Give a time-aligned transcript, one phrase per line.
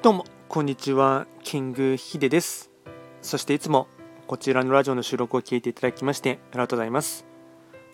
[0.00, 2.70] どうもこんにちはキングヒデです。
[3.20, 3.88] そしていつも
[4.28, 7.26] こちらのラジオの収録を聞いていただきましてありがとうございます。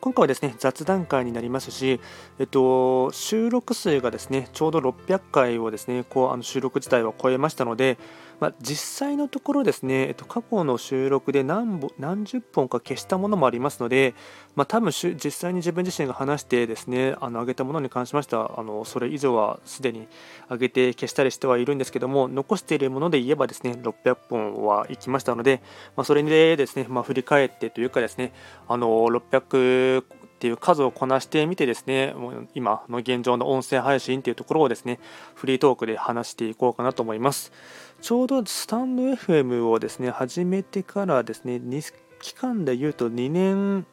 [0.00, 2.00] 今回はですね雑談会になりますし、
[2.38, 7.98] えっと、収録数がですねちょうど600回をですねこうあの収録自体は超えましたので、
[8.40, 14.14] まあ、実際のところですね、えっと、過去の収録で何何十本か消したものもありますので、
[14.54, 20.06] まあ、多分実際に自分自身が話してですねあの上げたものに関しましてはあのそれ以上はすでに
[20.48, 25.60] 上げて消したりしてはいるんですけども残しているもので言えばですね600本はいきましたので、
[25.96, 28.32] まあ、それでですね、ま振り返ってというかですね
[28.68, 32.14] あの600っていう数をこなしてみてですね
[32.54, 35.00] 今の現状の音声配信っていうところをですね
[35.34, 37.52] フリートークで話していこうかなと思います。
[38.00, 41.60] ちょうどスタンド FM をですね始めてからですね
[42.20, 43.86] 期間で言うと2年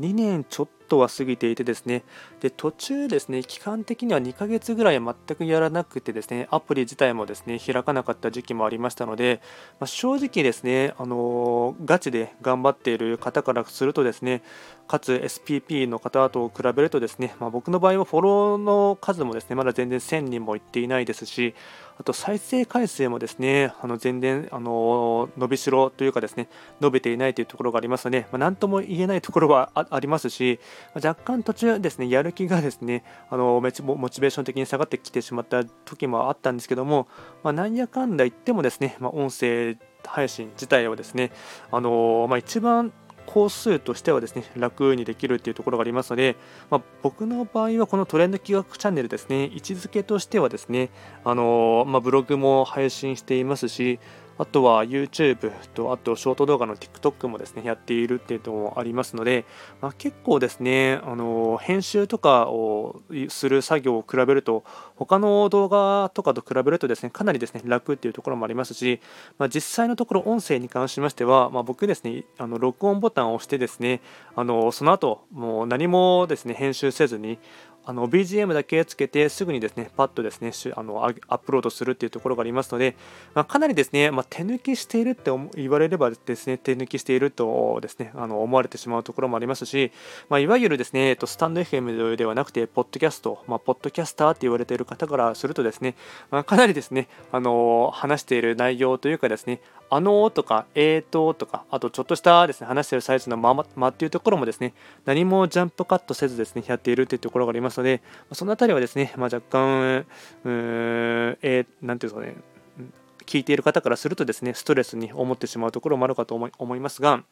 [0.00, 2.02] 2年ちょっととは過ぎていてですね。
[2.40, 9.40] で途中ですね期間的には2ヶ月ぐらい全くやらなくてですねアプリ自体もですね開かなかった時期もありましたので、
[9.78, 14.42] まあ、正直ですねあのガチで頑張っている方からするとですね
[14.88, 21.54] かつ SPP の方と比べるとですね、まあ、僕の場合はフォローの数もですねまだ全然1000人もいっていないですし
[22.00, 26.48] あと再生回数もですねあの全然あの伸びしろというかですね
[26.80, 30.58] 伸びていないというところがありますので、まあ、何とも言えないところはありますし
[30.94, 33.82] 若干途中ですねやる気がですねあのモチ
[34.20, 37.08] ベーション的に下がってきてしまった時もあったんですけども、
[37.42, 41.32] まあ、なんやかんだ言ってもですね、まあ、音声配信自体をですね
[41.70, 42.92] あの、まあ、一番
[43.26, 46.36] 工数としてはですね楽にできるっていうところがありますので、
[46.68, 50.90] まあ、僕の場合はこのトレンド企画チャンネルですね位置づけとしてはですね
[51.24, 54.00] あの、まあ、ブログも配信していますし
[54.40, 59.44] あとは YouTube と、あとショート動画の TikTok もですね、やっているっていうのもありますので、
[59.82, 64.64] まあ、結構ですね、あの編集とかをする作業を比べると、
[64.96, 69.02] 他の動画とかと比べるとですね、かなりですね、楽っていうところもありますし、
[69.36, 74.00] まあ、実際のところ音声に関しましては、まあ、僕ですね、あの録音ボタンを押してですね、
[74.36, 77.38] あのその後、もう何もですね、編集せずに、
[77.84, 82.96] あの BGM だけつけてすぐにですねパッとですねあのアップロードするっていうところがありますので、
[83.34, 89.92] まあ、かなりですね、まあ、手抜きしているって言われればですね手抜きしているとですねあの思われてしまうところもありますし、
[90.28, 95.94] まあ、いわゆるですねえっとスタンド FM ではなくてポッドキャスト、まあ、ポッドキャスターって言われている方からするとですね、
[96.30, 99.60] まあ、かなりですねあの話している内容というかですね
[99.92, 104.72] あのとか、えーととか、あとちょっとしたですね、話してるサイズのままっていうところもですね、
[105.04, 108.00] 何もジャンプカットせずですね、やっているというところがありますので、
[108.32, 110.06] そのあたりはですね、まあ、若干、
[110.44, 112.90] うーえー、なんていうんですかね、
[113.26, 117.24] 聞いている方からするとですね、ストレスに思ってしまうところもあるかと思い思いますが、ま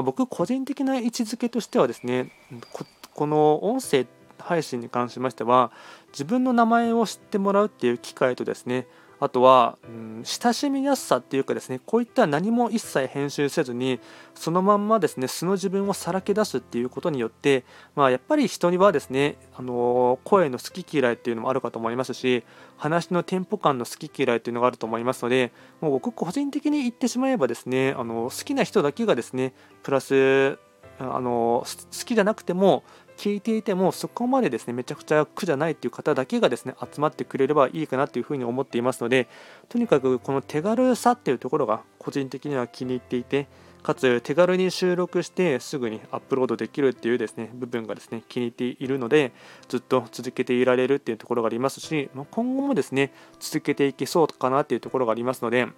[0.00, 2.32] あ、僕個人的な位置づけとしてはですね、
[3.14, 4.06] この音声
[4.38, 5.70] 配信に関しましては、
[6.12, 8.86] 自分の名前を知ってもらうっていう機会とですね、
[9.20, 14.00] あとは、うん、親しみやすさっていうかですねこういった何も一切編集せずに
[14.34, 17.64] そのまんまですね素の自分をさらけ出すっていうことによって、
[17.96, 22.44] まあ、やっぱり人にはですねあの声の好き嫌いっていうのもあるかと思いますし
[22.76, 29.52] 話のテンポ感の好き嫌いっていうのがあると思いますのでもう僕個人的に言ってしまえばですねあの好きな人だけがですね
[29.82, 30.58] プラス
[31.00, 32.82] あの好きじゃなくても
[33.18, 39.28] 聞いていてもそこまでですねめちゃくちゃ苦じゃないっていう方だけがですね集まってくれればいいかなというふうに思っていますので
[39.68, 43.48] とにかくこの手軽さっていうところが個人的には気に入っていて
[43.82, 49.32] かつ手軽に収録してすぐにアップロードできるっていうですね部分がですね気に入っているので
[49.68, 55.68] ずっと続けていられるっていうところがありますし今後もですね続けていけそうかなっていうところがありますので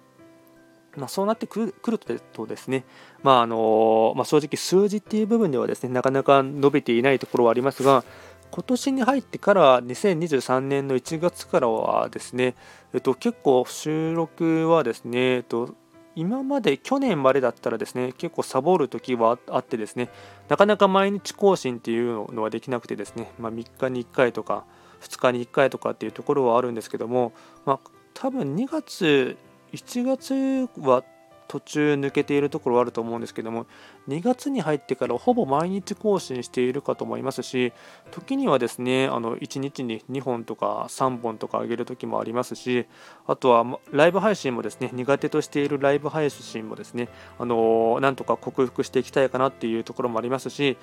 [0.97, 1.99] まあ、そうなってくる
[2.33, 2.83] とですね、
[3.23, 8.03] まああのまあ、正直数字っていう部分ではですねなかなか伸びていないところはありますが
[8.51, 12.55] 今年に入ってから2023年の1月からはですね、
[12.93, 15.73] えっと、結構収録はですね、えっと、
[16.15, 20.09] 今まで去年までだったらですね結構サボる時はあってですね
[20.49, 24.65] なかなか毎日更新っていうのはできなくてですね、まあ、3日に1回とか
[24.99, 27.31] 2日に1回とかっていうところはあるんですけども、
[27.65, 27.79] まあ、
[28.13, 29.37] 多分2月
[29.73, 31.03] 1月は
[31.51, 33.65] 途中抜けているところはあると思うんですけども
[34.07, 37.73] 2月に入ってからほぼ毎日更新しているかと思いますし
[38.11, 42.85] 時にはですねあの1日に2本とか3本とか上げる時もありますし
[43.27, 50.77] あとはライブ配信もですね苦手としているライブ配信もですねあのなんとか克服していきたいかなっていうところもありますし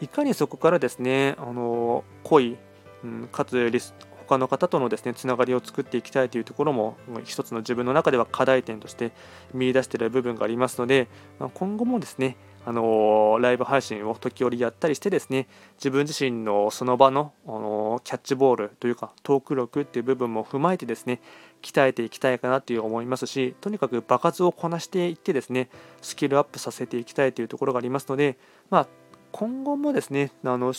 [0.00, 2.56] いかにそこからですねあの濃い、
[3.04, 3.94] うん、かつリス
[4.28, 9.12] 他の方とのですねつながりを作っていきたいというところも一つの自分の中では課題点として
[9.54, 11.08] 見出している部分がありますので、
[11.38, 12.36] ま今後もですね
[12.66, 15.48] あのライブ配信を時折やったりしてですね
[15.78, 21.22] 自分自身のその場の、あのキャッチボールというかトーク力っていう部分も踏まえてですね
[21.62, 25.70] 鍛えていきたいかなという思いますしとにかく場数をこなしていってですね
[26.02, 28.36] スキルアップさせていきたいというところがありますので
[28.68, 28.88] まあ
[29.32, 30.72] 今後もですねあの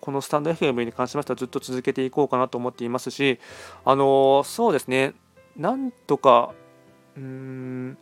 [0.00, 3.38] このスタンド FM に関しましてはずっと続けていこうかなと思っていますし
[3.84, 5.14] あのそうですね
[5.56, 6.52] なんとか
[7.16, 7.98] うーん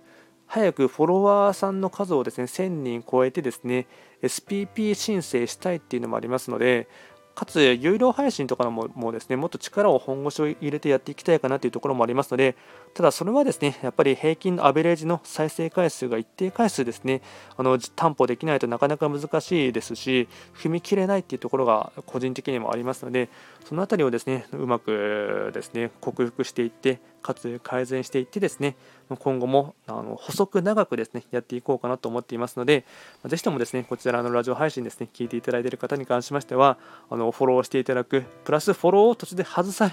[0.47, 3.87] 早くフォロワーさんの数をですね1000人超えてですね
[4.23, 6.89] SPP 申請したいっていうのもありますので
[7.43, 12.55] かつ有料配信とかのももですねもっと力を本腰を入れてやっていきたいかなというところもありますので
[12.95, 17.21] ただそれはですねやっぱり平均のアベレージの再生回数が一定回数ですね
[17.57, 23.29] あの担保できないとなかなか難しいですし踏み切れないっていうところが個人的にもありますので
[23.65, 28.77] その辺りをですねうまくですね克服していってかつ改善していってですね
[29.19, 32.85] 今後もあの細く長くですねやっていこうかなと思っていますので
[33.27, 36.79] ぜひともですねこちらのラジオ配信ですね聞いていただいている方に関しましては
[37.11, 39.91] あのフォローしていただくプラスフォローを途中で外さ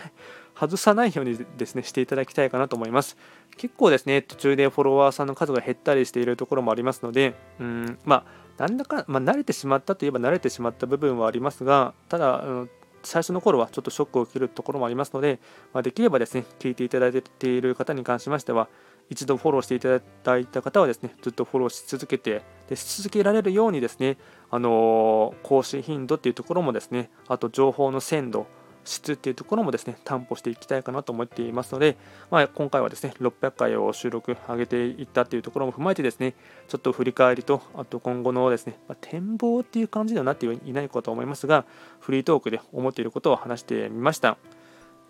[0.56, 3.18] 外さないようにですねしていただきたいかなと思います。
[3.57, 8.25] 結構ですね途中でフォロワーさんの数が減ったりしているところもありますのでうんま
[8.57, 12.44] あなんだか、まあ、慣れてしまったといえば慣れてしまった部分はありますがただ
[13.03, 15.39] 最初の頃はちょっとショックを受けるところもありますので、
[15.74, 18.68] まあ、できればですね、聞いていただいている方に関しましては、
[19.09, 24.18] 一度フォローしていただいた方はですね、ずっとフォローし続けて、でし続けられるようにですね、
[24.51, 28.47] あの、更新頻度っていうところもですね、あと情報の鮮度、
[28.89, 31.97] 質っていうところもですね担保していきたいかなと思っていますので、
[32.31, 36.33] まあ、今回はですね600回を収録上げていったっていうところも踏まえてですね
[36.67, 41.65] ちょっと振り返りとあと今後のですね、まあ、展望っていう感じではなっていないかと思いますが
[41.99, 44.37] フリートークで思っていることを話してみました。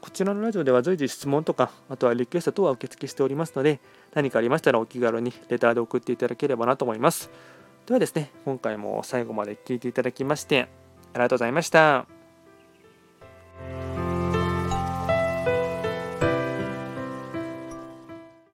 [0.01, 3.81] こちらのラジオでは随時質問とかあとはリクエスト等は受付しておりますので
[4.13, 7.29] 何かありましたらお気軽にレターで送っていただければなと思います。
[7.89, 10.69] ではですね今回も最後まで聴いていただきまして
[11.11, 12.18] ありがとうございました。